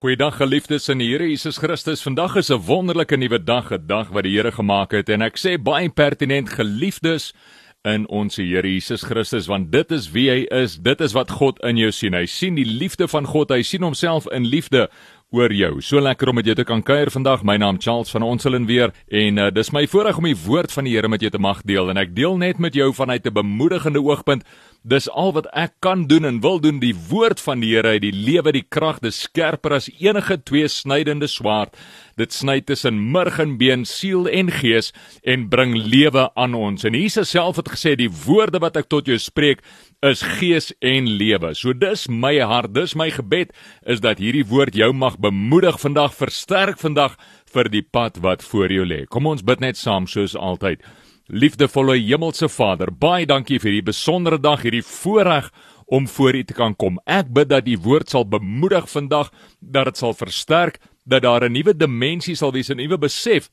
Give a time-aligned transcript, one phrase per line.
[0.00, 2.00] Goeiedag geliefdes in die Here Jesus Christus.
[2.00, 5.36] Vandag is 'n wonderlike nuwe dag, 'n dag wat die Here gemaak het en ek
[5.36, 7.34] sê baie pertinent geliefdes
[7.84, 10.76] in ons Here Jesus Christus want dit is wie hy is.
[10.76, 12.14] Dit is wat God in jou sien.
[12.14, 13.50] Hy sien die liefde van God.
[13.50, 14.88] Hy sien homself in liefde
[15.30, 15.80] oor jou.
[15.80, 17.44] So lekker om met jou te kan kuier vandag.
[17.44, 20.84] My naam Charles van Onselin weer en uh, dis my voorreg om die woord van
[20.84, 23.32] die Here met jou te mag deel en ek deel net met jou vanuit 'n
[23.32, 24.44] bemoedigende oogpunt
[24.80, 28.00] Dis al wat ek kan doen en wil doen die woord van die Here uit
[28.00, 31.76] die lewe die krag dis skerper as enige twee snydende swaard.
[32.16, 34.88] Dit sny tussen murg en been siel en gees
[35.20, 36.86] en bring lewe aan ons.
[36.88, 39.60] En Jesus self het gesê die woorde wat ek tot jou spreek
[40.00, 41.52] is gees en lewe.
[41.52, 43.52] So dis my hart dis my gebed
[43.84, 47.20] is dat hierdie woord jou mag bemoedig vandag versterk vandag
[47.52, 49.04] vir die pad wat voor jou lê.
[49.04, 50.80] Kom ons bid net saam soos altyd
[51.30, 55.46] Liefdevolle Hemelse Vader, baie dankie vir hierdie besondere dag, hierdie voorreg
[55.86, 56.98] om voor U te kan kom.
[57.06, 59.30] Ek bid dat U woord sal bemoedig vandag,
[59.62, 63.48] dat dit sal versterk, dat daar 'n nuwe dimensie sal wees, 'n nuwe besef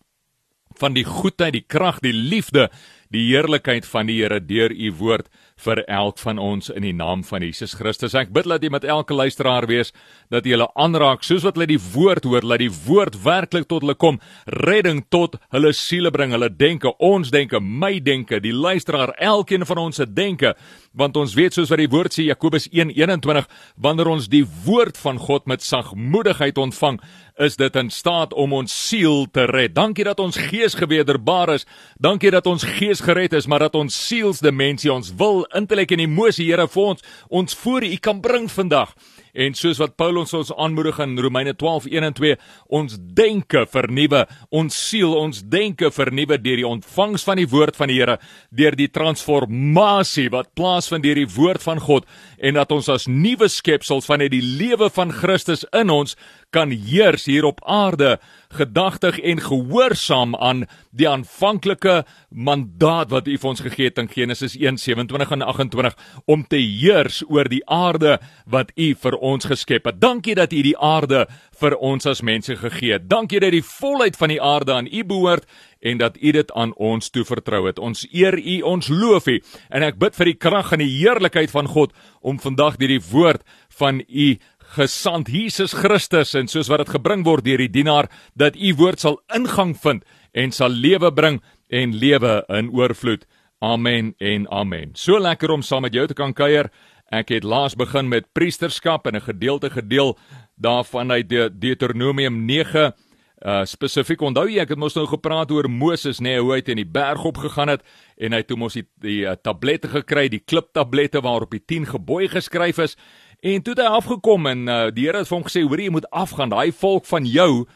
[0.79, 2.69] van die goedheid, die krag, die liefde,
[3.11, 5.29] die heerlikheid van die Here deur U woord
[5.65, 8.15] vir elk van ons in die naam van Jesus Christus.
[8.17, 9.93] Ek bid dat jy met elke luisteraar wees
[10.33, 13.85] dat jy hulle aanraak soos wat hulle die woord hoor, dat die woord werklik tot
[13.85, 14.19] hulle kom,
[14.67, 19.81] redding tot hulle siele bring, hulle denke, ons denke, my denke, die luisteraar, elkeen van
[19.87, 20.53] ons se denke,
[20.97, 23.47] want ons weet soos wat die woord sê Jakobus 1:21,
[23.77, 26.99] wanneer ons die woord van God met sagmoedigheid ontvang,
[27.37, 29.75] is dit in staat om ons siel te red.
[29.75, 31.67] Dankie dat ons gees gewederbaar is.
[32.01, 36.47] Dankie dat ons gees gered is, maar dat ons sielsdimensie, ons wil intellek en emosie
[36.49, 38.93] Here vir ons ons voor U kan bring vandag.
[39.37, 44.77] En soos wat Paulus ons aanmoedig in Romeine 12:1 en 2, ons denke vernuwe, ons
[44.89, 48.17] siel, ons denke vernuwe deur die ontvangs van die woord van die Here,
[48.49, 52.05] deur die transformasie wat plaasvind deur die woord van God
[52.37, 56.15] en dat ons as nuwe skepsels vanuit die lewe van Christus in ons
[56.49, 58.19] kan heers hier op aarde
[58.55, 64.55] gedagtig en gehoorsaam aan die aanvanklike mandaat wat U vir ons gegee het in Genesis
[64.55, 69.99] 1:27 en 28 om te heers oor die aarde wat U vir ons geskep het.
[70.01, 71.27] Dankie dat U die aarde
[71.59, 73.09] vir ons as mense gegee het.
[73.09, 75.45] Dankie dat die volheid van die aarde aan U behoort
[75.79, 77.79] en dat U dit aan ons toevertrou het.
[77.79, 81.51] Ons eer U, ons loof U en ek bid vir die krag en die heerlikheid
[81.51, 83.43] van God om vandag deur die woord
[83.77, 84.37] van U
[84.75, 88.99] gesand Jesus Christus en soos wat dit gebring word deur die dienaar dat u woord
[88.99, 93.25] sal ingang vind en sal lewe bring en lewe in oorvloed.
[93.63, 94.93] Amen en amen.
[94.93, 96.69] So lekker om saam met jou te kan kuier.
[97.11, 100.17] Ek het laas begin met priesterskap en 'n gedeelte gedeel
[100.55, 102.93] daarvan uit De Deuteronomium 9
[103.37, 106.61] Uh spesifiek onthou jy ek het mos nou gepraat oor Moses nê nee, hoe hy
[106.65, 107.83] teen die berg op gegaan het
[108.17, 112.31] en hy toe mos die, die uh, tablette gekry die kliptablette waarop die 10 gebooie
[112.33, 112.97] geskryf is
[113.39, 115.91] En toe het hy afgekom en uh, die Here het vir hom gesê: "Hoor jy
[115.93, 116.49] moet afgaan.
[116.49, 117.67] Daai volk van jou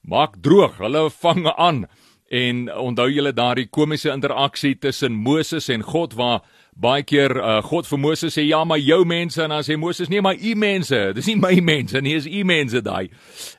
[0.00, 0.78] maak droog.
[0.78, 1.86] Hulle vang aan."
[2.30, 6.44] En onthou julle daardie komiese interaksie tussen Moses en God waar
[6.80, 10.08] baie keer uh, God vir Moses sê ja maar jou mense en dan sê Moses
[10.08, 13.10] nee maar u mense dis nie my mense nie is u mense daai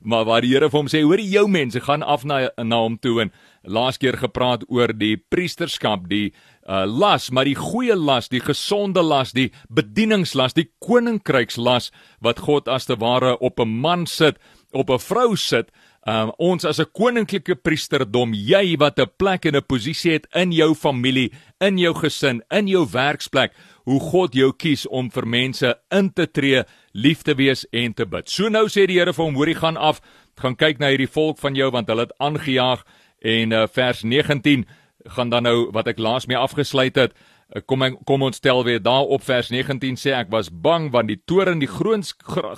[0.02, 2.98] maar waar die Here vir hom sê hoor jou mense gaan af na na hom
[2.98, 6.32] toe en laas keer gepraat oor die priesterskap die
[6.72, 11.92] uh, las, maar die goeie las, die gesonde las, die bedieningslas, die koninkrykslas
[12.24, 14.40] wat God as te ware op 'n man sit,
[14.72, 15.72] op 'n vrou sit,
[16.08, 20.52] um, ons as 'n koninklike priesterdom, jy wat 'n plek en 'n posisie het in
[20.52, 23.52] jou familie, in jou gesin, in jou werksplek,
[23.86, 28.06] hoe God jou kies om vir mense in te tree, lief te wees en te
[28.06, 28.30] bid.
[28.30, 30.02] So nou sê die Here vir hom, hoorie gaan af,
[30.38, 32.84] gaan kyk na hierdie volk van jou want hulle het aangejaag
[33.22, 34.66] en uh, vers 19
[35.06, 37.14] gaan dan nou wat ek laas mee afgesluit het
[37.54, 40.92] eh, kom ek, kom ons tel weer daar op vers 19 sê ek was bang
[40.92, 42.14] want die toren die groens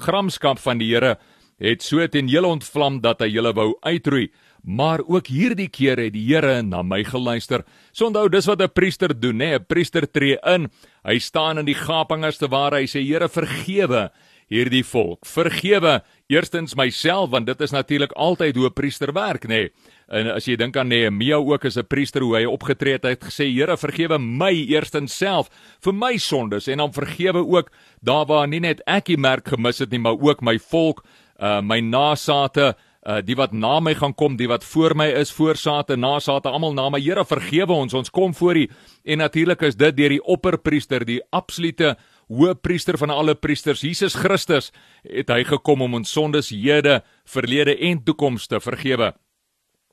[0.06, 1.18] gramskap van die Here
[1.64, 4.30] het so teen julle ontvlam dat hy julle wou uitroei.
[4.64, 7.66] Maar ook hierdie keer het die Here na my geluister.
[7.92, 10.70] So onthou dis wat 'n priester doen nê 'n priester tree in.
[11.04, 12.78] Hy staan in die gaping as te ware.
[12.78, 14.12] Hy sê Here vergewe
[14.50, 15.26] hierdie volk.
[15.26, 19.70] Vergewe eerstens myself want dit is natuurlik altyd hoe 'n priester werk nê
[20.14, 23.14] En as jy dink aan Nehemia ook as 'n priester hoe hy opgetree het, hy
[23.18, 25.50] het gesê Here vergewe my eerstens self
[25.82, 27.72] vir my sondes en dan vergewe ook
[28.02, 31.04] daar waar nie net ek die merk gemis het nie, maar ook my volk,
[31.40, 32.76] uh my nasate,
[33.06, 36.74] uh die wat na my gaan kom, die wat voor my is, voorsate, nasate, almal
[36.74, 37.00] na my.
[37.00, 38.70] Here vergewe ons, ons kom voor U.
[39.04, 44.72] En natuurlik is dit deur die opperpriester, die absolute hoëpriester van alle priesters, Jesus Christus,
[45.04, 49.14] het hy gekom om ons sondes, hede, verlede en toekoms te vergewe.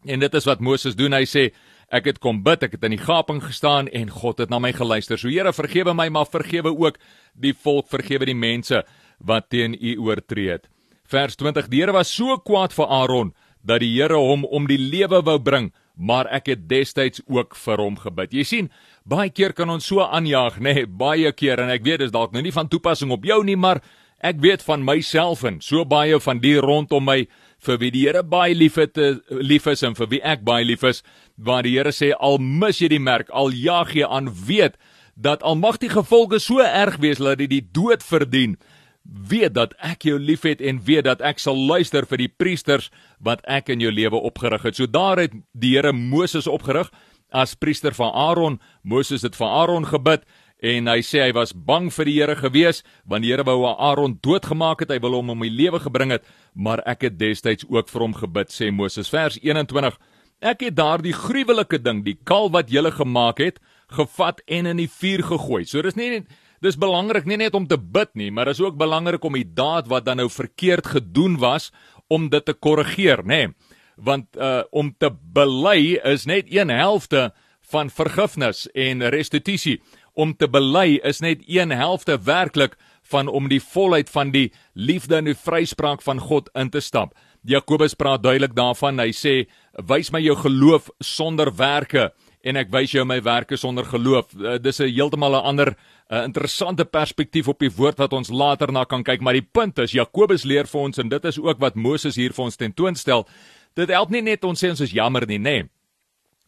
[0.09, 1.13] En dit is wat Moses doen.
[1.13, 1.51] Hy sê
[1.93, 4.73] ek het kom bid, ek het in die gaping gestaan en God het na my
[4.73, 5.19] geluister.
[5.19, 7.01] So Here, vergewe my, maar vergewe ook
[7.35, 8.85] die volk, vergewe die mense
[9.19, 10.71] wat teen U oortree het.
[11.11, 13.35] Vers 20: Die Here was so kwaad vir Aaron
[13.67, 17.83] dat die Here hom om die lewe wou bring, maar ek het destyds ook vir
[17.83, 18.33] hom gebid.
[18.33, 18.71] Jy sien,
[19.05, 22.33] baie keer kan ons so aanjaag, nê, nee, baie keer en ek weet dis dalk
[22.33, 23.83] nou nie van toepassing op jou nie, maar
[24.25, 27.25] ek weet van myself en so baie van die rondom my
[27.61, 30.65] vir wie die Here baie lief het eh, lief is en vir wie ek baie
[30.65, 31.03] lief is
[31.37, 34.79] waar die Here sê al mis jy die merk al jaag jy aan weet
[35.21, 38.57] dat almagtige gevolge so erg wees dat jy die dood verdien.
[39.05, 42.91] Weet dat ek jou liefhet en weet dat ek sal luister vir die priesters
[43.21, 44.77] wat ek in jou lewe opgerig het.
[44.77, 46.91] So daar het die Here Moses opgerig.
[47.31, 50.25] As priester van Aaron Moses het vir Aaron gebid
[50.63, 54.19] en hy sê hy was bang vir die Here gewees want die Here wou Aaron
[54.23, 56.25] doodgemaak het hy wil hom om die lewe gebring het
[56.55, 59.97] maar ek het destyds ook vir hom gebid sê Moses vers 21
[60.41, 63.61] ek het daardie gruwelike ding die kalf wat jy gemaak het
[63.91, 65.65] gevat en in die vuur gegooi.
[65.67, 66.25] So dis nie
[66.61, 69.89] dis belangrik nie net om te bid nie maar dis ook belangrik om die daad
[69.89, 71.71] wat dan nou verkeerd gedoen was
[72.09, 73.49] om dit te korrigeer nê.
[73.97, 77.31] Want uh, om te bely is net een helfte
[77.71, 79.81] van vergifnis en restituisie
[80.21, 82.77] om te bely is net een helfte werklik
[83.11, 87.15] van om die volheid van die liefde en die vryspraak van God in te stap.
[87.49, 89.01] Jakobus praat duidelik daarvan.
[89.01, 89.49] Hy sê:
[89.89, 92.13] "Wys my jou geloof sonder werke
[92.45, 95.77] en ek wys jou my werke sonder geloof." Uh, dis 'n heeltemal 'n ander
[96.11, 99.79] uh, interessante perspektief op die woord wat ons later na kan kyk, maar die punt
[99.79, 103.27] is Jakobus leer vir ons en dit is ook wat Moses hier vir ons tentoonstel.
[103.75, 105.63] Dit help nie net ons sê ons is jammer nie, nê.
[105.63, 105.69] Nee.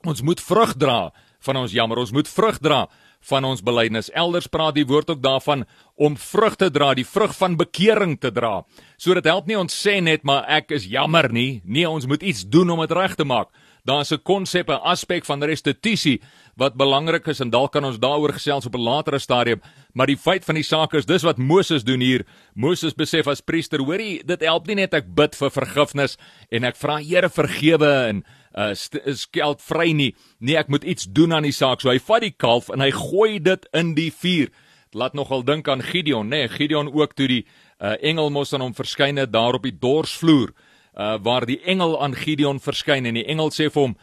[0.05, 1.99] Ons moet vrug dra van ons jammer.
[1.99, 2.89] Ons moet vrug dra
[3.31, 4.11] van ons belydenis.
[4.11, 5.65] Elders praat die woord ook daarvan
[5.95, 8.63] om vrug te dra, die vrug van bekering te dra.
[8.97, 11.63] So dit help nie ons sê net maar ek is jammer nie.
[11.65, 13.53] Nee, ons moet iets doen om dit reg te maak.
[13.85, 16.21] Daar's 'n konsep, 'n aspek van restituisie
[16.57, 19.61] wat belangrik is en dalk kan ons daaroor gesels op 'n latere stadium,
[19.93, 22.25] maar die feit van die saak is dis wat Moses doen hier.
[22.55, 26.17] Moses besef as priester, hoorie, dit help nie net ek bid vir vergifnis
[26.51, 28.73] en ek vra Here vergewe en uh
[29.17, 30.13] skeld vry nie.
[30.41, 31.81] Nee, ek moet iets doen aan die saak.
[31.81, 34.53] So hy vat die kalf en hy gooi dit in die vuur.
[34.93, 36.45] Laat nogal dink aan Gideon, nê?
[36.45, 37.45] Nee, Gideon ook toe die
[37.83, 40.53] uh engel mos aan hom verskyn het daar op die dorsvloer.
[40.93, 43.97] Uh waar die engel aan Gideon verskyn en die engel sê vir hom: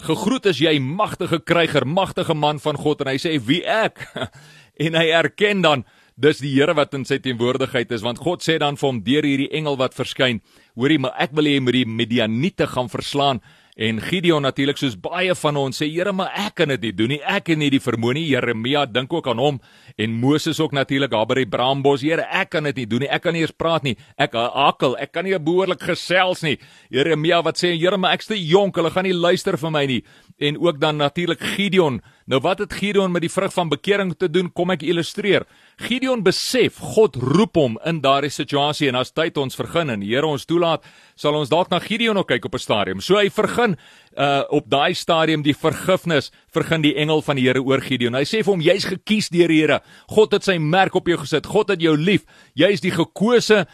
[0.00, 4.00] "Gegroet is jy magtige kryger, magtige man van God." En hy sê: "Wie ek?"
[4.84, 5.84] en hy erken dan
[6.16, 9.24] dis die Here wat in sy teenwoordigheid is want God sê dan vir hom deur
[9.24, 10.40] hierdie engel wat verskyn:
[10.74, 13.40] "Hoorie, maar ek wil hê jy moet die Midianiete gaan verslaan."
[13.76, 17.12] En Gideon natuurlik soos baie van ons sê Here maar ek kan dit nie doen
[17.14, 17.20] nie.
[17.22, 18.26] Ek het nie die vermoë nie.
[18.32, 19.60] Jeremia dink ook aan hom
[19.96, 23.10] en Moses ook natuurlik daar by die braambos Here ek kan dit nie doen nie.
[23.10, 23.96] Ek kan nie eers praat nie.
[24.18, 26.58] Ek hakkel ek kan nie behoorlik gesels nie.
[26.90, 28.76] Jeremia wat sê Here maar ek's te jonk.
[28.76, 30.02] Hulle gaan nie luister vir my nie.
[30.40, 34.30] En ook dan natuurlik Gideon nou wat het Gideon met die vrug van bekering te
[34.30, 35.46] doen kom ek illustreer
[35.80, 40.10] Gideon besef God roep hom in daardie situasie en as tyd ons vergun en die
[40.10, 40.84] Here ons toelaat,
[41.16, 43.00] sal ons dalk na Gideon ook kyk op 'n stadium.
[43.00, 43.76] So hy vergun
[44.16, 48.14] uh op daai stadium die vergifnis, vergun die engel van die Here oor Gideon.
[48.14, 49.80] Hy sê vir hom jy's gekies deur die Here.
[50.08, 51.46] God het sy merk op jou gesit.
[51.46, 52.26] God het jou lief.
[52.54, 53.66] Jy's die gekose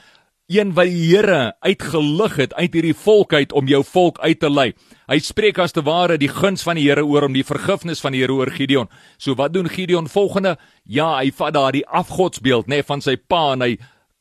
[0.47, 4.51] een wat die Here uitgelig het uit hierdie volk uit om jou volk uit te
[4.51, 4.73] lei.
[5.11, 8.15] Hy spreek as te ware die guns van die Here oor om die vergifnis van
[8.15, 8.89] die Here oor Gideon.
[9.19, 10.57] So wat doen Gideon volgende?
[10.85, 13.73] Ja, hy vat daardie afgodsbeeld nê nee, van sy pa en hy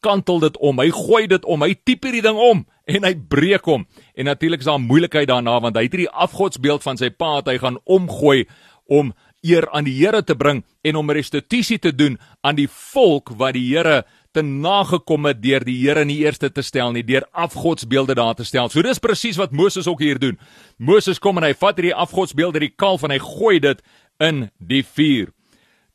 [0.06, 0.82] kantel dit om.
[0.82, 1.62] Hy gooi dit om.
[1.62, 3.86] Hy tipe hierdie ding om en hy breek hom.
[4.18, 7.54] En natuurlik is daar moeilikheid daarna want hy het hierdie afgodsbeeld van sy pa wat
[7.54, 8.46] hy gaan omgooi
[8.86, 9.14] om
[9.46, 13.54] eer aan die Here te bring en om restituisie te doen aan die volk wat
[13.58, 14.04] die Here
[14.36, 18.36] te nagekom het deur die Here in die eerste te stel nie deur afgodsbeelde daar
[18.36, 18.70] te stel.
[18.70, 20.40] So dis presies wat Moses ook hier doen.
[20.78, 23.84] Moses kom en hy vat hierdie afgodsbeelde, die kalf en hy gooi dit
[24.24, 25.32] in die vuur.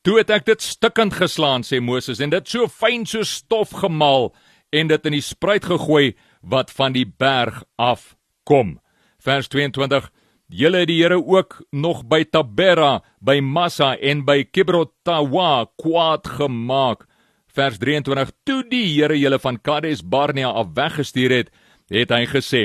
[0.07, 4.31] Toe het ek dit stukkend geslaan sê Moses en dit so fyn so stof gemaal
[4.73, 8.15] en dit in die spruit gegooi wat van die berg af
[8.49, 8.79] kom.
[9.21, 10.09] Vers 22
[10.51, 17.05] Julle het die Here ook nog by Tabera, by Massa en by Kibrotawa kwaad gemaak
[17.55, 21.51] vers 23 toe die Here julle van Kades Barnea af weggestuur het
[21.91, 22.63] het hy gesê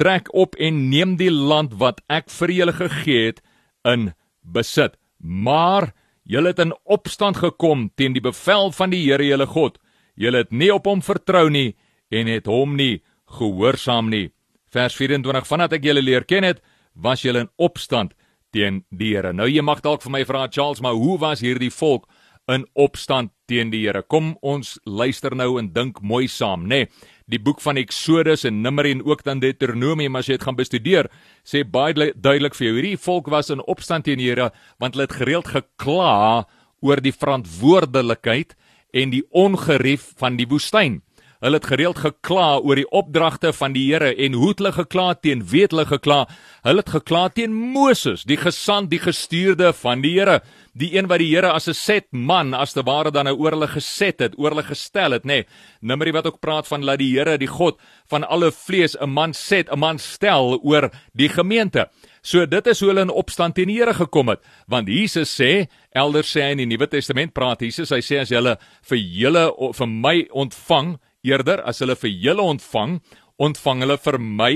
[0.00, 3.42] trek op en neem die land wat ek vir julle gegee het
[3.86, 4.12] in
[4.42, 4.96] besit.
[5.18, 5.92] Maar
[6.24, 9.78] julle het in opstand gekom teen die bevel van die Here julle God.
[10.14, 11.76] Julle het nie op hom vertrou nie
[12.10, 13.02] en het hom nie
[13.38, 14.30] gehoorsaam nie.
[14.72, 16.62] Vers 24 vandat ek julle leer ken het
[16.94, 18.16] was julle in opstand
[18.52, 19.32] teen die Here.
[19.32, 22.08] Nou jy mag dalk vir my vra Charles maar hoe was hierdie volk
[22.50, 24.02] in opstand teen die Here.
[24.02, 26.84] Kom ons luister nou en dink mooi saam, nê.
[26.86, 30.58] Nee, die boek van Eksodus en Numeri en ook dan Deuteronomium as jy dit gaan
[30.58, 31.08] bestudeer,
[31.46, 34.50] sê baie duidelik vir jou hierdie volk was in opstand teen die Here
[34.82, 36.44] want hulle het gereeld gekla
[36.82, 38.56] oor die verantwoordelikheid
[38.92, 41.00] en die ongerief van die woestyn.
[41.42, 45.14] Hulle het gereeld gekla oor die opdragte van die Here en hoe het hulle gekla
[45.14, 46.20] teen weet hulle gekla?
[46.62, 50.40] Hulle het gekla teen Moses, die gesant, die gestuurde van die Here
[50.72, 53.52] die een wat die Here as 'n set man as te ware dan nou oor
[53.52, 55.26] hulle geset het, oor hulle gestel het, nê.
[55.26, 55.46] Nee,
[55.80, 59.34] Numeri wat ook praat van dat die Here, die God van alle vlees, 'n man
[59.34, 61.88] set, 'n man stel oor die gemeente.
[62.22, 65.68] So dit is hoe hulle in opstand teen die Here gekom het, want Jesus sê,
[65.92, 69.72] elders sê hy in die Nuwe Testament praat Jesus, hy sê as julle vir julle
[69.74, 72.98] vir my ontvang, eerder as hulle vir julle ontvang,
[73.42, 74.52] ontvang hulle vir my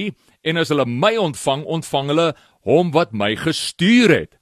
[0.47, 2.27] en as hulle my ontvang, ontvang hulle
[2.67, 4.37] hom wat my gestuur het.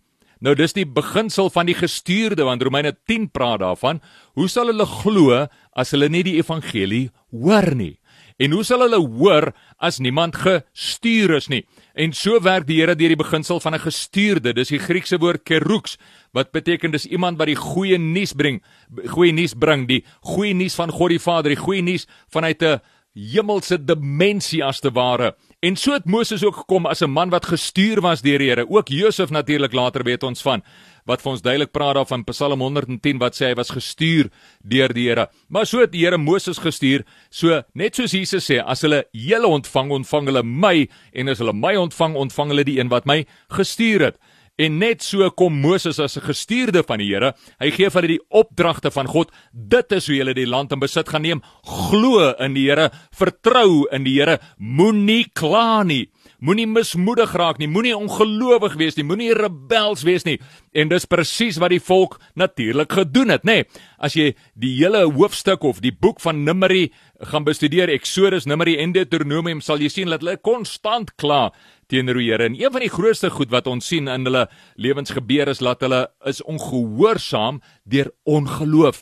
[0.44, 4.02] Nou dis die beginsel van die gestuurde want Romeine 10 praat daarvan.
[4.36, 7.94] Hoe sal hulle glo as hulle nie die evangelie hoor nie?
[8.36, 11.62] En hoe sal hulle hoor as niemand gestuur is nie?
[11.94, 14.52] En so werk die Here deur die beginsel van 'n gestuurde.
[14.52, 15.96] Dis die Griekse woord kerux
[16.32, 18.62] wat beteken dis iemand wat die goeie nuus bring,
[19.06, 22.80] goeie nuus bring, die goeie nuus van God die Vader, die goeie nuus vanuit 'n
[23.14, 25.36] hemelse dimensie as te ware.
[25.64, 28.68] En so het Moses ook gekom as 'n man wat gestuur was deur die Here.
[28.68, 30.62] Ook Josef natuurlik later weet ons van
[31.04, 34.30] wat vir ons duidelik praat daar van Psalm 110 wat sê hy was gestuur
[34.62, 35.28] deur die Here.
[35.48, 37.04] Maar so het die Here Moses gestuur.
[37.30, 41.52] So net soos Jesus sê, as hulle julle ontvang, ontvang hulle my en as hulle
[41.52, 44.16] my ontvang, ontvang hulle die een wat my gestuur het.
[44.54, 47.34] En net so kom Moses as 'n gestuurde van die Here.
[47.58, 49.30] Hy gee vir hulle die opdragte van God.
[49.52, 51.42] Dit is hoe julle die land in besit gaan neem.
[51.64, 56.08] Glo in die Here, vertrou in die Here, moenie kla nie.
[56.44, 60.36] Moenie mismoedig raak nie, moenie ongelowig wees nie, moenie rebels wees nie.
[60.76, 63.62] En dis presies wat die volk natuurlik gedoen het, nê?
[63.62, 66.90] Nee, as jy die hele hoofstuk of die boek van Numeri
[67.30, 71.46] gaan bestudeer, Exodus, Numeri en Deuteronomium, sal jy sien dat hulle konstant kla
[71.88, 72.50] teenoor die Here.
[72.50, 74.44] En een van die grootste goed wat ons sien in hulle
[74.76, 79.00] lewens gebeur is dat hulle is ongehoorsaam deur ongeloof.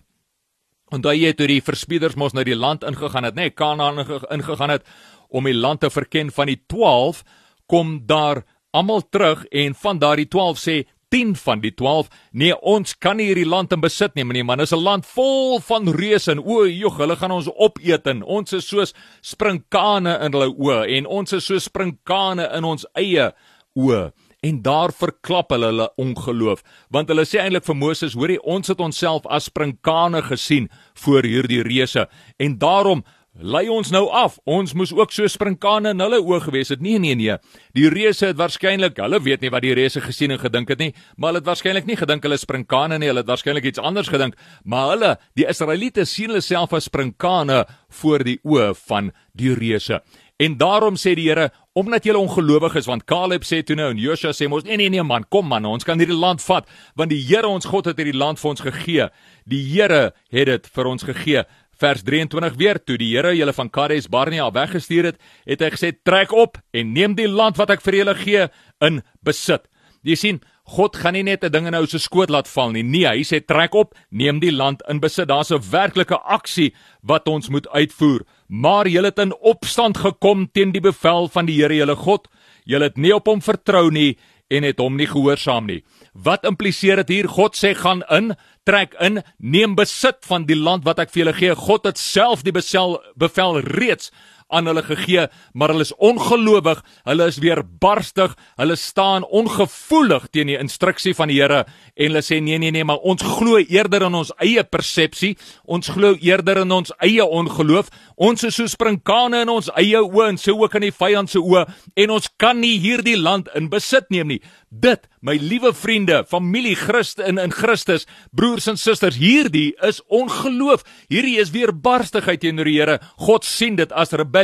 [0.92, 4.74] Onthou jy toe die verspieders mos na die land ingegaan het, nê, nee, Kanaan ingegaan
[4.74, 4.84] het
[5.32, 7.22] om die land te verken van die 12,
[7.66, 10.76] kom daar almal terug en van daardie 12 sê
[11.12, 14.60] 10 van die 12 nee ons kan nie hierdie land in besit neem nie man.
[14.64, 18.52] Is 'n land vol van reuse en o jog hulle gaan ons opeet en ons
[18.52, 23.32] is soos sprinkane in hulle oë en ons is soos sprinkane in ons eie
[23.76, 24.12] oë.
[24.42, 28.80] En daar verklap hulle hulle ongeloof want hulle sê eintlik vir Moses hoorie ons het
[28.80, 32.08] onsself as sprinkane gesien voor hierdie reuse.
[32.38, 34.34] En daarom Lei ons nou af.
[34.44, 36.82] Ons moes ook so sprinkane in hulle oë gewees het.
[36.84, 37.38] Nee nee nee.
[37.72, 40.90] Die reuse het waarskynlik, hulle weet nie wat die reuse gesien en gedink het nie,
[41.16, 43.08] maar hulle het waarskynlik nie gedink hulle sprinkane nie.
[43.08, 44.36] Hulle het waarskynlik iets anders gedink.
[44.68, 47.62] Maar hulle, die Israeliete sien hulle self as sprinkane
[48.02, 50.02] voor die oë van die reuse.
[50.42, 54.00] En daarom sê die Here, omdat julle ongelowig is, want Caleb sê toe nou en
[54.00, 56.66] Joshua sê mos nee nee nee man, kom man, ons kan hierdie land vat,
[56.98, 59.08] want die Here ons God het hierdie land vir ons gegee.
[59.48, 60.02] Die Here
[60.34, 61.44] het dit vir ons gegee
[61.82, 65.92] vers 23 weer toe die Here julle van Kades Barnea weggestuur het, het hy gesê
[66.06, 68.48] trek op en neem die land wat ek vir julle gee
[68.84, 69.66] in besit.
[70.02, 72.82] Jy sien, God gaan nie net 'n ding in ou se skoot laat val nie.
[72.82, 75.28] Nee, hy sê trek op, neem die land in besit.
[75.28, 76.72] Daar's 'n werklike aksie
[77.02, 78.22] wat ons moet uitvoer.
[78.48, 82.28] Maar julle het in opstand gekom teen die bevel van die Here julle God.
[82.64, 84.16] Julle het nie op hom vertrou nie
[84.50, 85.82] en het hom nie gehoorsaam nie.
[86.12, 87.28] Wat impliseer dit hier?
[87.28, 88.34] God sê gaan in,
[88.68, 91.54] trek in, neem besit van die land wat ek vir julle gee.
[91.56, 94.12] God het self die bevel, bevel reeds
[94.52, 100.52] aan hulle gegee, maar hulle is ongelowig, hulle is weer barstig, hulle staan ongevoelig teen
[100.52, 101.64] die instruksie van die Here
[101.96, 105.88] en hulle sê nee nee nee, maar ons glo eerder in ons eie persepsie, ons
[105.92, 107.90] glo eerder in ons eie ongeloof.
[108.16, 111.40] Ons is so sprinkane in ons eie oë en so ook in die vyand se
[111.40, 111.66] oë
[112.04, 114.40] en ons kan nie hierdie land in besit neem nie.
[114.72, 120.84] Dit, my liewe vriende, familie Christen in in Christus, broers en susters, hierdie is ongeloof.
[121.12, 122.98] Hierdie is weer barstigheid teenoor die Here.
[123.26, 124.41] God sien dit as rebellie.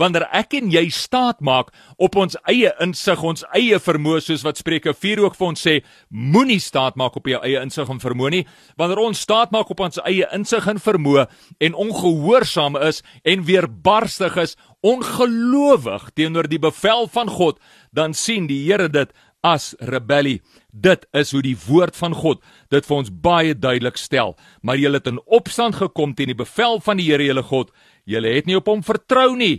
[0.00, 4.60] Wanneer ek en jy staat maak op ons eie insig, ons eie vermoë, soos wat
[4.60, 5.76] Spreuke 4 ook vir ons sê,
[6.08, 8.44] moenie staat maak op jou eie insig en vermoë nie.
[8.80, 11.28] Wanneer ons staat maak op ons eie insig en vermoë
[11.68, 17.58] en ongehoorsaam is en weer barstig is, ongelowig teenoor die bevel van God,
[17.92, 19.10] dan sien die Here dit
[19.42, 20.40] as rebellie.
[20.70, 24.34] Dit is hoe die woord van God dit vir ons baie duidelik stel.
[24.62, 27.72] Maar julle het in opstand gekom teen die bevel van die Here julle God.
[28.08, 29.58] Julle het nie op hom vertrou nie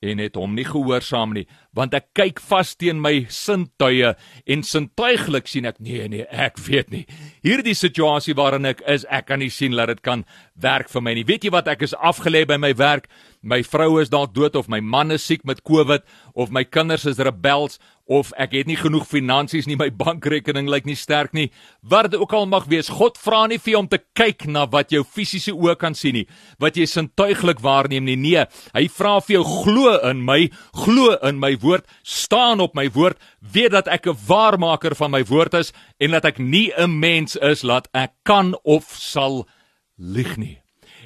[0.00, 1.42] en het hom nie gehoorsaam nie,
[1.76, 4.14] want ek kyk vas teen my sintuie
[4.48, 7.02] en sintuiglik sien ek nee nee, ek weet nie.
[7.44, 10.24] Hierdie situasie waarin ek is, ek kan nie sien dat dit kan
[10.56, 11.26] werk vir my nie.
[11.28, 13.10] Weet jy wat, ek is afgelê by my werk.
[13.44, 17.04] My vrou is dalk dood of my man is siek met COVID of my kinders
[17.08, 17.76] is rebels
[18.10, 21.46] of ek het nie genoeg finansies nie, my bankrekening lyk nie sterk nie.
[21.86, 24.66] Wat dit ook al mag wees, God vra nie vir jou om te kyk na
[24.70, 26.26] wat jou fisiese oë kan sien nie,
[26.58, 28.18] wat jy sintuiglik waarneem nie.
[28.18, 30.40] Nee, hy vra vir jou glo in my,
[30.82, 35.22] glo in my woord, staan op my woord, weet dat ek 'n waarmaker van my
[35.24, 39.46] woord is en dat ek nie 'n mens is laat ek kan of sal
[39.96, 40.58] lieg nie.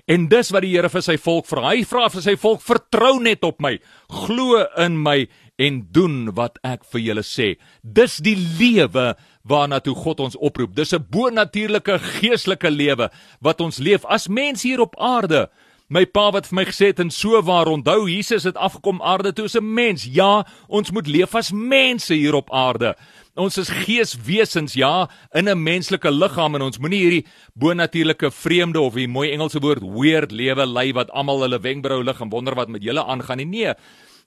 [0.04, 1.70] En dis wat die Here vir sy volk vra.
[1.70, 3.78] Hy vra vir sy volk: "Vertrou net op my,
[4.10, 9.14] glo in my en doen wat ek vir julle sê." Dis die lewe
[9.48, 10.74] waarna toe God ons oproep.
[10.74, 15.48] Dis 'n bonatuurlike geestelike lewe wat ons leef as mens hier op aarde.
[15.88, 19.32] My pa wat vir my gesê het en so waar onthou Jesus het afgekom aarde
[19.32, 20.04] toe as 'n mens.
[20.04, 22.94] Ja, ons moet leef as mense hier op aarde.
[23.34, 28.94] Ons is geeswesens, ja, in 'n menslike liggaam en ons moenie hierdie bonatuurlike vreemde of
[28.94, 32.68] die mooi Engelse woord weird lewe lei wat almal hulle wenkbrau lig en wonder wat
[32.68, 33.46] met julle aangaan nie.
[33.46, 33.74] Nee.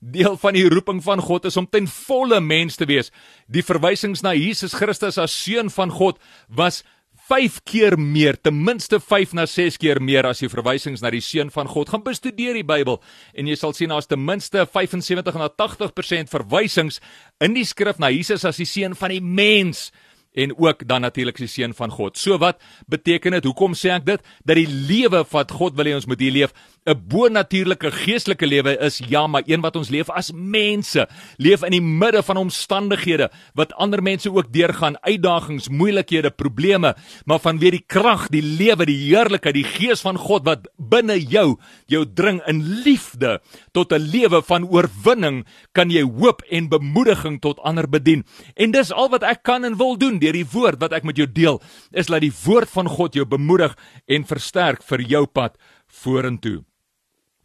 [0.01, 3.11] Deel van die roeping van God is om ten volle mens te wees.
[3.47, 6.83] Die verwysings na Jesus Christus as seun van God was
[7.27, 11.23] 5 keer meer, ten minste 5 na 6 keer meer as die verwysings na die
[11.23, 11.91] seun van God.
[11.91, 13.01] Gaan bestudeer die Bybel
[13.35, 17.01] en jy sal sien daar's ten minste 75 na 80% verwysings
[17.43, 19.89] in die skrif na Jesus as die seun van die mens
[20.37, 22.17] en ook dan natuurlik die seun van God.
[22.17, 23.47] So wat beteken dit?
[23.49, 24.23] Hoekom sê ek dit?
[24.45, 26.53] Dat die lewe wat God wil hê ons moet hier leef,
[26.87, 31.03] 'n bonatuurlike geestelike lewe is ja, maar een wat ons leef as mense,
[31.35, 33.27] leef in die midde van omstandighede
[33.59, 36.93] wat ander mense ook deurgaan, uitdagings, moeilikhede, probleme,
[37.25, 41.57] maar vanweer die krag, die lewe, die heerlikheid, die gees van God wat binne jou
[41.91, 43.41] jou dring in liefde
[43.75, 48.23] tot 'n lewe van oorwinning, kan jy hoop en bemoediging tot ander bedien.
[48.55, 51.17] En dis al wat ek kan en wil doen deur die woord wat ek met
[51.17, 53.75] jou deel, is laat die woord van God jou bemoedig
[54.07, 56.63] en versterk vir jou pad vorentoe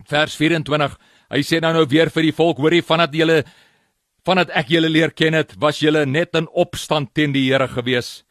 [0.08, 0.96] vers 24.
[1.32, 3.42] Hy sê nou nou weer vir die volk, hoorie vandat julle
[4.26, 8.22] vandat ek julle leer ken het, was julle net in opstand teen die Here gewees.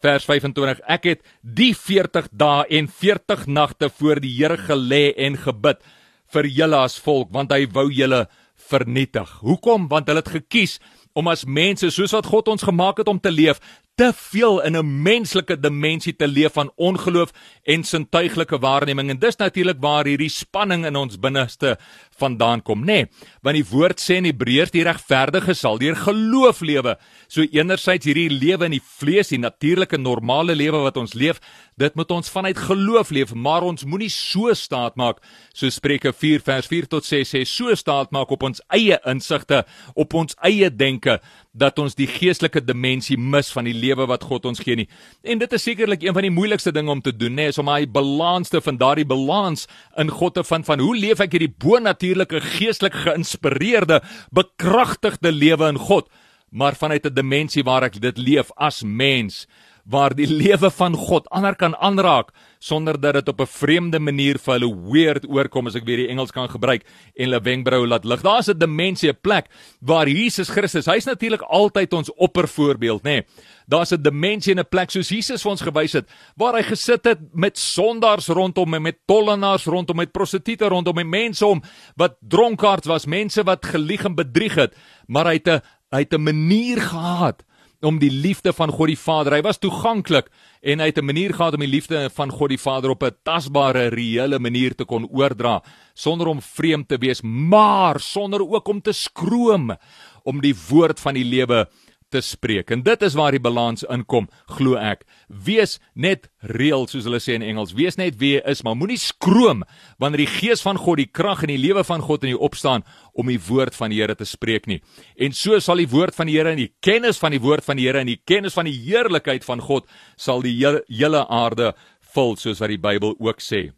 [0.00, 0.78] Vers 25.
[0.88, 5.82] Ek het die 40 dae en 40 nagte voor die Here gelê en gebid
[6.30, 8.28] vir julle as volk, want hy wou julle
[8.70, 9.40] vernietig.
[9.42, 9.88] Hoekom?
[9.90, 10.78] Want hulle het gekies
[11.18, 13.58] om as mense soos wat God ons gemaak het om te leef,
[14.00, 17.30] te veel in 'n menslike dimensie te leef van ongeloof
[17.62, 21.76] en sintuiglike waarneming en dis natuurlik waar hierdie spanning in ons binneste
[22.18, 22.84] vandaan kom, nê?
[22.84, 23.06] Nee,
[23.42, 26.96] want die woord sê in Hebreërs die regverdige sal deur geloof lewe.
[27.28, 31.40] So enerzijds hierdie lewe in die vlees, die natuurlike normale lewe wat ons leef,
[31.76, 35.20] dit moet ons vanuit geloof leef, maar ons moenie so staat maak
[35.52, 39.64] so Spreuke 4 vers 4 tot 6 sê so staat maak op ons eie insigte,
[39.94, 41.20] op ons eie denke
[41.52, 44.88] dat ons die geestelike dimensie mis van die lewe wat God ons gee nie.
[45.22, 47.68] En dit is sekerlik een van die moeilikste dinge om te doen, nê, is om
[47.68, 49.66] hy balans te vind, daardie balans
[49.98, 55.68] in God te vind van hoe leef ek hierdie bonatuurlike natuurlike geestelik geïnspireerde bekragtigde lewe
[55.68, 56.08] in God
[56.50, 59.46] maar vanuit 'n dimensie waar ek dit leef as mens
[59.84, 64.38] waar die lewe van God ander kan aanraak sonder dat dit op 'n vreemde manier
[64.38, 66.82] vir hulle weird oorkom as ek weer die Engels kan gebruik
[67.16, 68.22] en hulle wenkbrau laat lig.
[68.22, 69.46] Daar's 'n dimensie, 'n plek
[69.80, 73.10] waar Jesus Christus, hy's natuurlik altyd ons oppervoorbeeld, nê.
[73.10, 73.24] Nee.
[73.66, 77.04] Daar's 'n dimensie en 'n plek soos Jesus vir ons gewys het waar hy gesit
[77.04, 81.62] het met sondaars rondom en met tollenaars rondom, met prostituie rondom en mense om
[81.96, 84.74] wat dronkaards was, mense wat gelieg en bedrieg het,
[85.06, 87.42] maar hy het 'n hy het 'n manier gehad
[87.80, 89.36] om die liefde van God die Vader.
[89.38, 90.28] Hy was toeganklik
[90.60, 93.16] en hy het 'n manier gehad om die liefde van God die Vader op 'n
[93.24, 95.62] tasbare, reële manier te kon oordra
[95.94, 99.76] sonder om vreemd te wees, maar sonder ook om te skroom
[100.24, 101.68] om die woord van die lewe
[102.10, 102.70] te spreek.
[102.74, 105.04] En dit is waar die balans inkom, glo ek.
[105.28, 107.74] Wees net reël soos hulle sê in Engels.
[107.78, 109.64] Wees net wie jy is, maar moenie skroom
[110.02, 112.86] wanneer die gees van God, die krag en die lewe van God in jou opstaan
[113.14, 114.80] om die woord van die Here te spreek nie.
[115.20, 117.80] En so sal die woord van die Here en die kennis van die woord van
[117.80, 121.74] die Here en die kennis van die heerlikheid van God sal die hele aarde
[122.14, 123.68] vul soos wat die Bybel ook sê.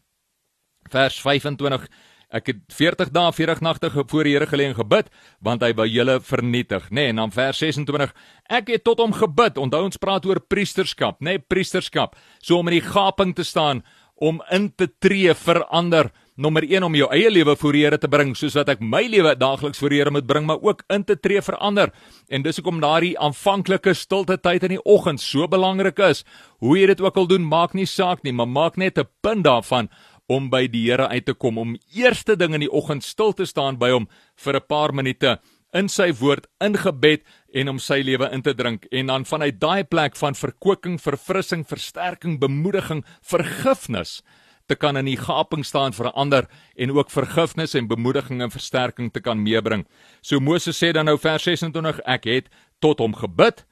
[0.93, 1.87] Vers 25
[2.33, 5.11] Ek het 40 dae 40 nagte voor die Here gelê en gebid
[5.45, 7.03] want hy wou julle vernietig, nê?
[7.03, 8.15] Nee, en dan vers 26.
[8.49, 9.59] Ek het tot hom gebid.
[9.61, 11.37] Onthou ons praat oor priesterskap, nê?
[11.37, 12.17] Nee, priesterskap.
[12.41, 13.83] So om in die gaping te staan,
[14.23, 16.13] om in te tree vir ander.
[16.33, 19.03] Nommer 1 om jou eie lewe voor die Here te bring, soos wat ek my
[19.11, 21.93] lewe daagliks voor die Here moet bring, maar ook in te tree vir ander.
[22.33, 26.25] En dis hoekom daardie aanvanklike stilte tyd in die oggend so belangrik is.
[26.65, 29.45] Hoe jy dit ook al doen, maak nie saak nie, maar maak net 'n punt
[29.45, 29.91] daarvan
[30.29, 33.47] om by die Here uit te kom om eerste ding in die oggend stil te
[33.47, 35.39] staan by hom vir 'n paar minute
[35.73, 39.61] in sy woord in gebed en om sy lewe in te drink en dan vanuit
[39.61, 44.23] daai plek van verkwikking, verfrissing, versterking, bemoediging, vergifnis
[44.69, 49.11] te kan in die gaping staan vir ander en ook vergifnis en bemoediging en versterking
[49.13, 49.87] te kan meebring.
[50.23, 52.49] So Moses sê dan nou vers 26 ek het
[52.81, 53.65] tot hom gebid.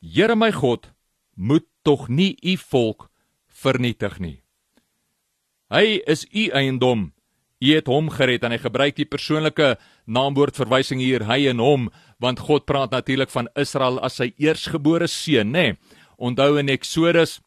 [0.00, 0.90] Here my God,
[1.34, 3.08] moet tog nie u volk
[3.46, 4.47] vernietig nie.
[5.68, 7.12] Hy is u eiendom.
[7.58, 9.74] U het hom gered en hy gebruik die persoonlike
[10.06, 11.88] naamwoord verwysing hier hy en hom
[12.22, 15.72] want God praat natuurlik van Israel as sy eersgebore seun, nê?
[15.72, 15.78] Nee.
[16.18, 17.38] Onthou in Eksodus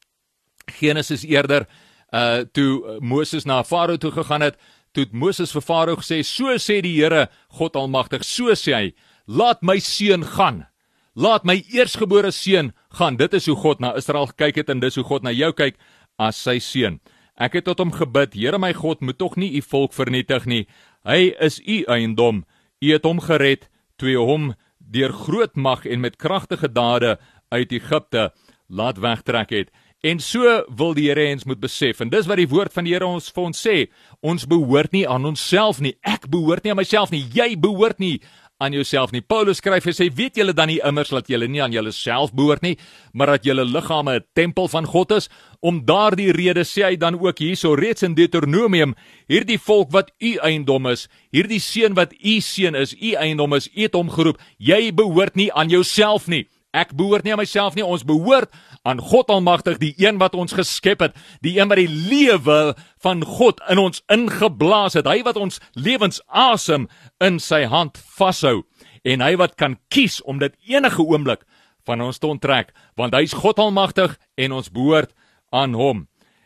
[0.79, 1.67] Genesis eerder
[2.11, 4.59] uh toe Moses na Farao toe gegaan het,
[4.91, 8.93] toe het Moses vir Farao gesê: "So sê die Here, God Almagtig, so sê hy:
[9.27, 10.67] Laat my seun gaan.
[11.15, 14.95] Laat my eersgebore seun gaan." Dit is hoe God na Israel gekyk het en dis
[14.95, 15.75] hoe God na jou kyk
[16.19, 16.99] as sy seun.
[17.41, 20.67] Ek het tot hom gebid: "Here my God, moet tog nie u volk vernietig nie.
[21.03, 22.45] Hy is u eiendom.
[22.81, 27.17] U het hom gered toe u hom deur groot mag en met kragtige dade
[27.49, 28.31] uit Egipte
[28.69, 32.49] laat wegtrek het." En so wil die Here ons moet besef en dis wat die
[32.49, 33.75] woord van die Here ons vir ons sê,
[34.21, 35.93] ons behoort nie aan onsself nie.
[36.01, 37.21] Ek behoort nie aan myself nie.
[37.21, 38.19] Jy behoort nie
[38.61, 39.23] aan jouself nie.
[39.25, 42.61] Paulus skryf en sê, weet julle dan nie immers dat julle nie aan julleself behoort
[42.65, 42.75] nie,
[43.13, 45.29] maar dat julle liggame 'n tempel van God is?
[45.59, 48.95] Om daardie rede sê hy dan ook hierso reeds in Deuteronomium,
[49.27, 53.69] hierdie volk wat u eiendom is, hierdie seun wat u seun is, u eiendom is,
[53.75, 54.37] u het hom geroep.
[54.57, 56.47] Jy behoort nie aan jouself nie.
[56.71, 58.51] Ek behoort nie aan myself nie, ons behoort
[58.87, 63.25] aan God Almagtig, die een wat ons geskep het, die een wat die lewe van
[63.27, 66.87] God in ons ingeblaas het, hy wat ons lewensasem
[67.19, 68.61] in sy hand vashou
[69.03, 71.43] en hy wat kan kies om dit enige oomblik
[71.89, 75.11] van ons te onttrek, want hy's God Almagtig en ons behoort
[75.51, 76.05] aan hom.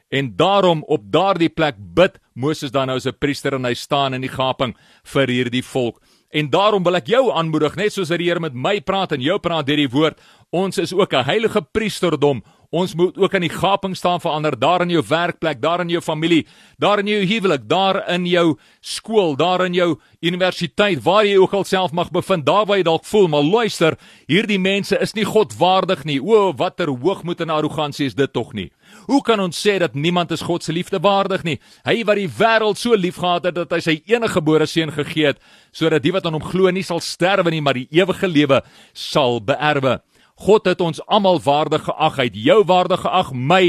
[0.10, 4.14] En daarom op daardie plek bid Moses dan nou as 'n priester en hy staan
[4.14, 6.02] in die gaping vir hierdie volk.
[6.30, 9.22] En daarom wil ek jou aanmoedig net soos dat die Here met my praat en
[9.22, 10.20] jou praat deur die woord.
[10.52, 12.44] Ons is ook 'n heilige priesterdom.
[12.70, 15.90] Ons moet ook aan die gaping staan vir ander daar in jou werkplek, daar in
[15.90, 16.46] jou familie,
[16.78, 21.54] daar in jou huwelik, daar in jou skool, daar in jou universiteit, waar jy ook
[21.54, 23.98] al self mag bevind, daar waar jy dalk voel, maar luister,
[24.28, 26.20] hierdie mense is nie godwaardig nie.
[26.22, 28.70] O, watter hoogmoed en arrogansie is dit tog nie?
[29.10, 31.60] Hoe kan ons sê dat niemand is God se liefde waardig nie?
[31.86, 35.40] Hy wat die wêreld so liefgehad het dat hy sy enige gebore seun gegee het,
[35.76, 38.62] sodat die wat aan hom glo nie sal sterwe nie, maar die ewige lewe
[38.94, 40.00] sal beerwe.
[40.36, 43.62] God het ons almal waardig geag, hy het jou waardig geag, my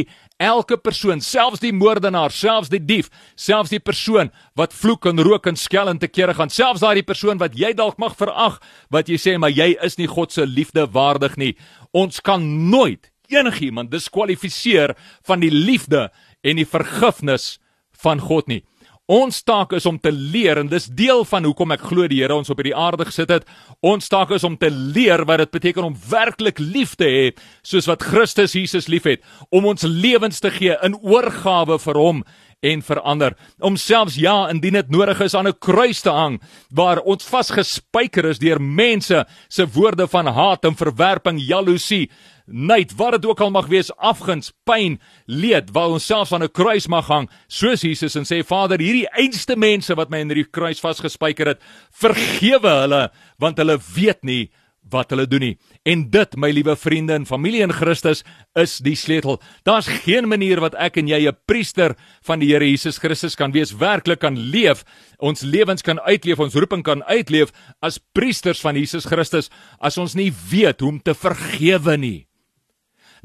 [0.42, 3.06] elke persoon, selfs die moordenaar, selfs die dief,
[3.38, 7.04] selfs die persoon wat vloek en rook en skel en te kere gaan, selfs daai
[7.06, 8.58] persoon wat jy dalk mag verag,
[8.90, 11.52] wat jy sê maar jy is nie God se liefde waardig nie.
[11.94, 16.08] Ons kan nooit enigiemand diskwalifiseer van die liefde
[16.42, 17.56] en die vergifnis
[18.02, 18.62] van God nie.
[19.06, 22.34] Ons taak is om te leer en dis deel van hoekom ek glo die Here
[22.34, 23.44] ons op hierdie aarde gesit het.
[23.78, 27.28] Ons taak is om te leer wat dit beteken om werklik lief te hê
[27.62, 29.22] soos wat Christus Jesus liefhet,
[29.54, 32.24] om ons lewens te gee in oorgawe vir hom
[32.66, 36.40] en verander om selfs ja indien dit nodig is aan 'n kruis te hang
[36.72, 42.10] waar ons vasgespijker is deur mense se woorde van haat en verwerping jaloesie
[42.46, 46.52] nait wat dit ook al mag wees afguns pyn leed waar ons selfs aan 'n
[46.52, 50.50] kruis mag hang soos Jesus en sê Vader hierdie einste mense wat my in hierdie
[50.50, 54.50] kruis vasgespijker het vergewe hulle want hulle weet nie
[54.92, 55.54] wat hulle doen nie.
[55.86, 58.22] En dit, my liewe vriende en familie in Christus,
[58.58, 59.40] is die sleutel.
[59.66, 63.52] Daar's geen manier wat ek en jy 'n priester van die Here Jesus Christus kan
[63.52, 64.84] wees, werklik kan leef,
[65.18, 70.14] ons lewens kan uitleef, ons roeping kan uitleef as priesters van Jesus Christus as ons
[70.14, 72.26] nie weet hoe om te vergewe nie.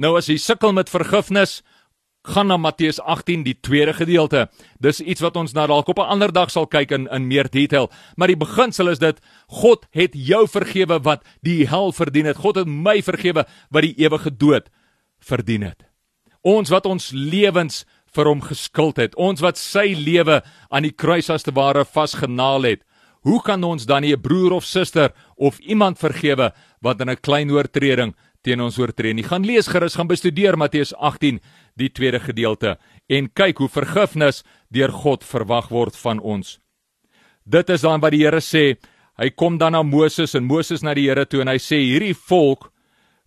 [0.02, 1.60] Nou as jy sukkel met vergifnis,
[2.26, 4.48] gaan na Matteus 18 die tweede gedeelte.
[4.82, 7.50] Dis iets wat ons na dalk op 'n ander dag sal kyk in in meer
[7.50, 12.38] detail, maar die beginsel is dit God het jou vergewe wat die hel verdien het.
[12.38, 14.70] God het my vergewe wat die ewige dood
[15.20, 15.84] verdien het.
[16.42, 21.30] Ons wat ons lewens vir hom geskuld het, ons wat sy lewe aan die kruis
[21.30, 22.82] as te ware vasgenaal het.
[23.22, 27.22] Hoe kan ons dan nie 'n broer of suster of iemand vergewe wat in 'n
[27.22, 29.26] klein oortreding teen ons oortree nie.
[29.26, 31.40] Gaan lees gerus, gaan bestudeer Matteus 18,
[31.78, 32.78] die tweede gedeelte
[33.12, 34.42] en kyk hoe vergifnis
[34.74, 36.60] deur God verwag word van ons.
[37.46, 38.78] Dit is dan wat die Here sê.
[39.20, 42.16] Hy kom dan na Moses en Moses na die Here toe en hy sê hierdie
[42.16, 42.70] volk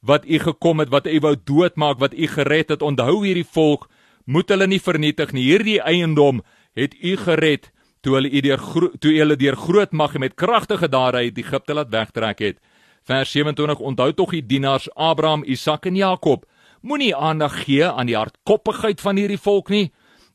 [0.04, 3.88] wat u gekom het, wat u wou doodmaak, wat u gered het, onthou hierdie volk,
[4.28, 5.46] moet hulle nie vernietig nie.
[5.48, 6.42] Hierdie eiendom
[6.76, 7.70] het u gered
[8.04, 8.60] toe hulle u deur
[9.00, 12.58] toe hulle deur groot mag en met kragtige uit Egipte laat wegtrek het.
[13.04, 16.46] Vers 27 onthou tog die dienaars Abraham, Isak en Jakob.
[16.80, 19.90] Moenie aandag gee aan die hardkoppigheid van hierdie volk nie,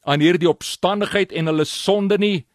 [0.05, 2.45] aan hierdie opstandigheid en hulle sonde nie.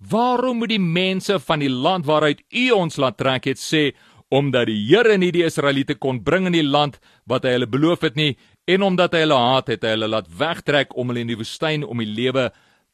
[0.00, 3.90] Waarom moet die mense van die land waaruit U ons laat trek het sê
[4.30, 6.96] omdat die Here nie die Israeliete kon bring in die land
[7.28, 8.38] wat hy hulle beloof het nie
[8.70, 11.84] en omdat hy hulle haat het, hy hulle laat wegtrek om hulle in die woestyn
[11.84, 12.48] om die lewe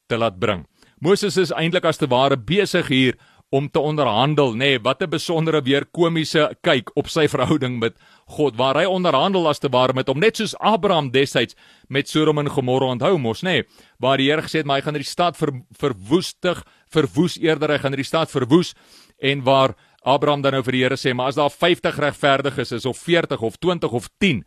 [0.09, 0.65] te laat bring.
[0.99, 3.19] Moses is eintlik as te ware besig hier
[3.49, 7.95] om te onderhandel, nê, nee, wat 'n besondere weer komiese kyk op sy verhouding met
[8.25, 11.55] God waar hy onderhandel as te ware met hom net soos Abraham destyds
[11.87, 13.63] met Sodom en Gomorra onthou mos, nê, nee,
[13.99, 17.77] waar die Here gesê het maar hy gaan die stad ver, verwoestig, verwoes eerder hy
[17.77, 18.73] gaan die stad verwoes
[19.17, 22.85] en waar Abraham dan nou vir die Here sê, maar as daar 50 regverdiges is
[22.85, 24.43] of 40 of 20 of 10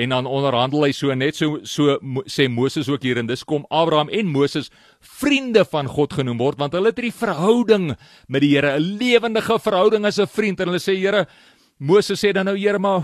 [0.00, 1.98] en dan onderhandel hy so net so so
[2.30, 4.70] sê Moses ook hier en dis kom Abraham en Moses
[5.20, 7.96] vriende van God genoem word want hulle het 'n verhouding
[8.28, 11.26] met die Here, 'n lewendige verhouding as 'n vriend en hulle sê Here
[11.78, 13.02] Moses sê dan nou Here maar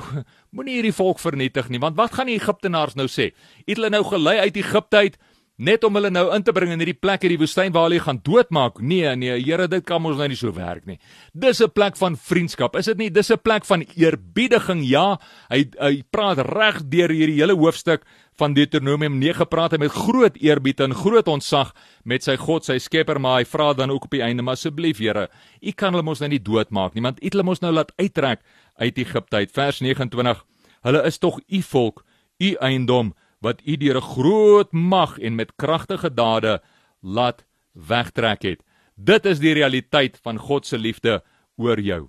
[0.50, 3.32] moenie hierdie volk vernietig nie want wat gaan die Egiptenaars nou sê?
[3.66, 5.18] Het hulle nou gelei uit Egipte uit?
[5.58, 7.98] Net om hulle nou in te bring in hierdie plek in die woestyn waar hulle
[8.02, 8.78] gaan doodmaak.
[8.78, 10.98] Nee, nee, Here, dit kan ons nou nie so werk nie.
[11.34, 13.10] Dis 'n plek van vriendskap, is dit nie?
[13.10, 14.84] Dis 'n plek van eerbiediging.
[14.84, 15.18] Ja,
[15.50, 18.04] hy hy praat reg deur hierdie hele hoofstuk
[18.38, 22.78] van Deuteronomium 9 praat hy met groot eerbied en groot ontzag met sy God, sy
[22.78, 25.28] Skepper, maar hy vra dan ook op die einde, maar asseblief Here,
[25.60, 27.92] U kan hulle mos nou nie doodmaak nie, want U het hulle mos nou laat
[27.98, 28.40] uittrek
[28.78, 29.50] uit Egipte uit.
[29.50, 30.44] Vers 29.
[30.82, 32.04] Hulle is tog U volk,
[32.38, 36.60] U eiendom wat u deur 'n groot mag en met kragtige dade
[37.00, 38.60] laat wegtrek het.
[38.94, 41.22] Dit is die realiteit van God se liefde
[41.56, 42.08] oor jou.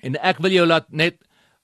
[0.00, 1.16] En ek wil jou laat net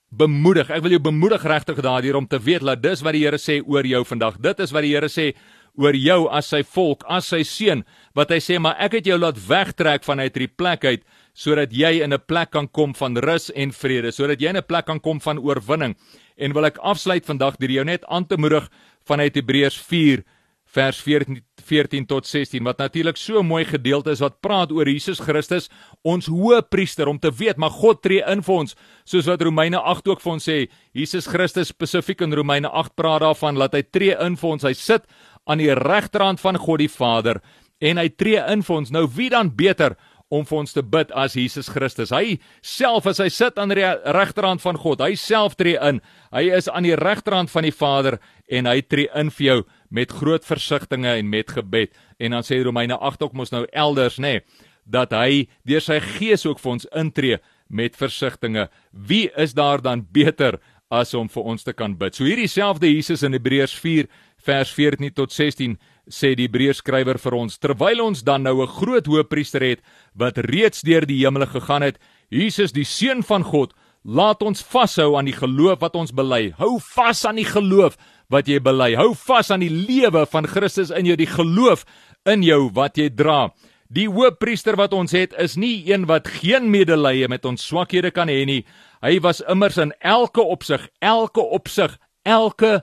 [0.08, 0.70] bemoedig.
[0.70, 3.60] Ek wil jou bemoedig regtig daardeur om te weet dat dis wat die Here sê
[3.64, 4.38] oor jou vandag.
[4.40, 5.32] Dit is wat die Here sê
[5.80, 9.16] oor jou as sy volk, as sy seun, wat hy sê, maar ek het jou
[9.16, 13.50] laat wegtrek vanuit hierdie plek uit sodat jy in 'n plek kan kom van rus
[13.52, 15.96] en vrede, sodat jy in 'n plek kan kom van oorwinning.
[16.36, 18.68] En wil ek afsluit vandag deur jou net aan te moedig
[19.04, 20.24] vanuit Hebreërs 4
[20.72, 25.20] vers 14 14 tot 16 wat natuurlik so mooi gedeelte is wat praat oor Jesus
[25.22, 25.68] Christus
[26.02, 28.76] ons hoëpriester om te weet maar God tree in vir ons.
[29.04, 30.58] Soos wat Romeine 8 ook vir ons sê
[30.96, 34.64] Jesus Christus spesifiek in Romeine 8 praat daarvan dat hy tree in vir ons.
[34.64, 35.06] Hy sit
[35.46, 37.42] aan die regterhand van God die Vader
[37.82, 38.90] en hy tree in vir ons.
[38.94, 39.96] Nou wie dan beter
[40.32, 42.12] om vir ons te bid as Jesus Christus.
[42.14, 43.84] Hy self as hy sit aan die
[44.16, 46.00] regterhand van God, hy self tree in.
[46.32, 48.18] Hy is aan die regterhand van die Vader
[48.48, 49.58] en hy tree in vir jou
[49.92, 51.92] met groot versigtings en met gebed.
[52.18, 56.00] En dan sê Romeine 8 ook mos nou elders, nê, nee, dat hy deur sy
[56.16, 57.38] gees ook vir ons intree
[57.72, 58.72] met versigtings.
[58.90, 60.58] Wie is daar dan beter
[60.92, 62.14] as om vir ons te kan bid?
[62.14, 64.10] So hierdie selfde Jesus in Hebreërs 4
[64.44, 65.78] vers 14 tot 16
[66.10, 69.80] sê die Hebreërskrywer vir ons terwyl ons dan nou 'n groot hoëpriester het
[70.14, 71.98] wat reeds deur die hemele gegaan het
[72.30, 73.72] Jesus die seun van God
[74.04, 76.52] laat ons vashou aan die geloof wat ons bely.
[76.58, 77.96] Hou vas aan die geloof
[78.30, 78.94] wat jy bely.
[78.96, 81.84] Hou vas aan die lewe van Christus in jou die geloof
[82.26, 83.52] in jou wat jy dra
[83.92, 88.30] die hoëpriester wat ons het is nie een wat geen medelee met ons swakhede kan
[88.32, 88.62] hê nie
[89.04, 92.80] hy was immers in elke opsig elke opsig elke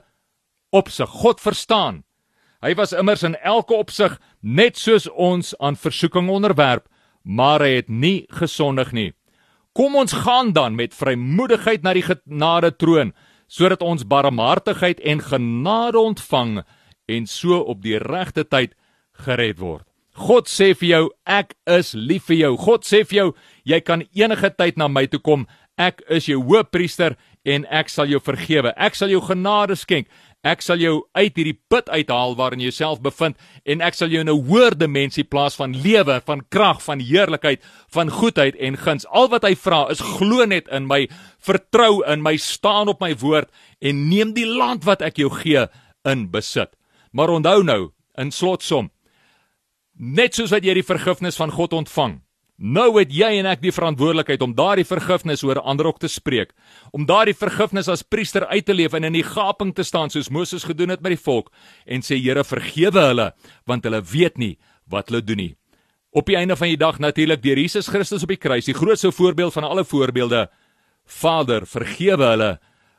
[0.70, 2.04] opsig God verstaan
[2.60, 6.84] Hy was immers in elke opsig net soos ons aan versoeking onderwerp,
[7.24, 9.10] maar hy het nie gesondig nie.
[9.72, 13.14] Kom ons gaan dan met vrymoedigheid na die genade troon,
[13.48, 16.58] sodat ons barmhartigheid en genade ontvang
[17.08, 18.76] en so op die regte tyd
[19.24, 19.89] gered word.
[20.20, 22.52] God sê vir jou, ek is lief vir jou.
[22.60, 23.28] God sê vir jou,
[23.64, 25.46] jy kan enige tyd na my toe kom.
[25.80, 27.16] Ek is jou hoëpriester
[27.48, 28.74] en ek sal jou vergewe.
[28.76, 30.10] Ek sal jou genade skenk.
[30.44, 33.36] Ek sal jou uit hierdie put uithaal waarin jy jouself bevind
[33.68, 37.60] en ek sal jou in 'n hoër dimensie plaas van lewe, van krag, van heerlikheid,
[37.92, 39.06] van goedheid en guns.
[39.08, 43.14] Al wat hy vra is glo net in my, vertrou in my, staan op my
[43.14, 43.48] woord
[43.80, 45.66] en neem die land wat ek jou gee
[46.04, 46.76] in besit.
[47.12, 48.90] Maar onthou nou, in slotsom,
[50.00, 52.18] net soos wat jy die vergifnis van God ontvang,
[52.60, 56.50] Nou het jy en ek die verantwoordelikheid om daardie vergifnis oor ander ook te spreek,
[56.92, 60.28] om daardie vergifnis as priester uit te leef en in die gaping te staan soos
[60.28, 61.48] Moses gedoen het met die volk
[61.88, 63.30] en sê Here vergewe hulle
[63.64, 64.58] want hulle weet nie
[64.92, 65.54] wat hulle doen nie.
[66.12, 69.08] Op die einde van die dag natuurlik deur Jesus Christus op die kruis, die grootste
[69.08, 70.50] voorbeeld van alle voorbeelde.
[71.06, 72.50] Vader, vergewe hulle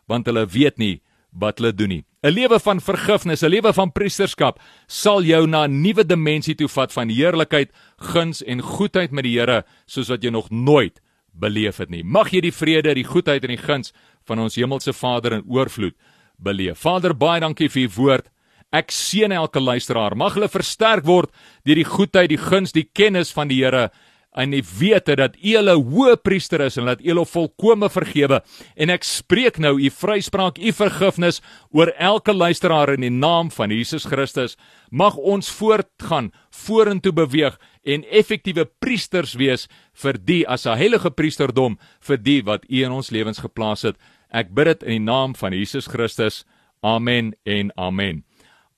[0.09, 2.03] want hulle weet nie wat hulle doen nie.
[2.23, 6.67] 'n Lewe van vergifnis, 'n lewe van priesterskap sal jou na 'n nuwe dimensie toe
[6.67, 11.01] vat van heerlikheid, guns en goedheid met die Here soos wat jy nog nooit
[11.33, 12.03] beleef het nie.
[12.03, 13.93] Mag jy die vrede, die goedheid en die guns
[14.27, 15.95] van ons hemelse Vader in oorvloed
[16.37, 16.79] beleef.
[16.79, 18.29] Vader, baie dankie vir u woord.
[18.71, 20.15] Ek seën elke luisteraar.
[20.15, 21.31] Mag hulle versterk word
[21.65, 23.89] deur die goedheid, die guns, die kennis van die Here
[24.31, 28.41] en die wete dat U 'n hoë priester is en dat U hulle volkome vergewe
[28.75, 31.41] en ek spreek nou U vryspraak, U vergifnis
[31.71, 34.57] oor elke luisteraar in die naam van Jesus Christus.
[34.89, 41.77] Mag ons voortgaan, vorentoe beweeg en effektiewe priesters wees vir die as 'n heilige priesterdom
[41.99, 43.97] vir die wat U in ons lewens geplaas het.
[44.31, 46.45] Ek bid dit in die naam van Jesus Christus.
[46.81, 48.23] Amen en amen.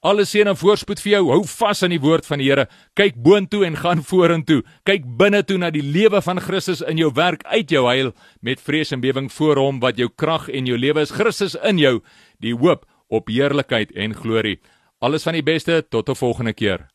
[0.03, 1.21] Alle seën en voorspoed vir jou.
[1.31, 2.65] Hou vas aan die woord van die Here.
[2.99, 4.59] Kyk boontoe en gaan vorentoe.
[4.83, 8.11] Kyk binne toe na die lewe van Christus in jou werk uit jou heil
[8.43, 11.15] met vrees en bewering voor hom wat jou krag en jou lewe is.
[11.15, 12.01] Christus in jou,
[12.43, 14.57] die hoop op heerlikheid en glorie.
[14.99, 16.92] Alles van die beste tot 'n volgende keer.